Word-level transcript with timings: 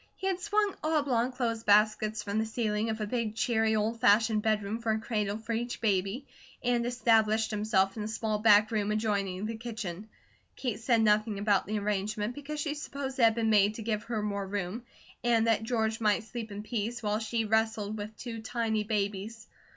He 0.15 0.25
had 0.25 0.39
swung 0.39 0.73
oblong 0.83 1.31
clothes 1.31 1.61
baskets 1.61 2.23
from 2.23 2.39
the 2.39 2.45
ceiling 2.47 2.89
of 2.89 2.99
a 2.99 3.05
big, 3.05 3.35
cheery, 3.35 3.75
old 3.75 4.01
fashioned 4.01 4.41
bedroom 4.41 4.79
for 4.79 4.93
a 4.93 4.99
cradle 4.99 5.37
for 5.37 5.53
each 5.53 5.79
baby, 5.79 6.25
and 6.63 6.87
established 6.87 7.51
himself 7.51 7.95
in 7.95 8.01
a 8.01 8.07
small 8.07 8.39
back 8.39 8.71
room 8.71 8.89
adjoining 8.91 9.45
the 9.45 9.55
kitchen. 9.57 10.09
Kate 10.55 10.79
said 10.79 11.03
nothing 11.03 11.37
about 11.37 11.67
the 11.67 11.77
arrangement, 11.77 12.33
because 12.33 12.59
she 12.59 12.73
supposed 12.73 13.19
it 13.19 13.23
had 13.25 13.35
been 13.35 13.51
made 13.51 13.75
to 13.75 13.83
give 13.83 14.05
her 14.05 14.23
more 14.23 14.47
room, 14.47 14.81
and 15.23 15.45
that 15.45 15.61
George 15.61 16.01
might 16.01 16.23
sleep 16.23 16.51
in 16.51 16.63
peace, 16.63 17.03
while 17.03 17.19
she 17.19 17.45
wrestled 17.45 17.95
with 17.95 18.17
two 18.17 18.41
tiny 18.41 18.83
babies. 18.83 19.45